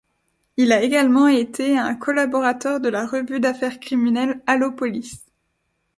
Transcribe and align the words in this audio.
Il 0.57 0.71
a 0.71 0.81
également 0.81 1.27
été 1.27 1.77
un 1.77 1.93
collaborateur 1.93 2.79
de 2.79 2.89
la 2.89 3.05
revue 3.05 3.39
d'affaires 3.39 3.79
criminelles 3.79 4.41
Allô 4.47 4.71
Police. 4.71 5.23